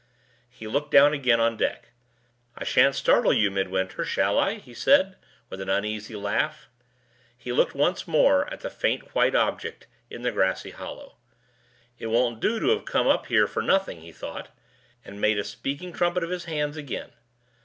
[0.49, 1.89] He looked down again on deck.
[2.57, 5.15] "I shan't startle you, Midwinter, shall I?" he said,
[5.47, 6.69] with an uneasy laugh.
[7.37, 11.17] He looked once more at the faint white object, in the grassy hollow.
[11.99, 14.49] "It won't do to have come up here for nothing," he thought,
[15.05, 17.11] and made a speaking trumpet of his hands again.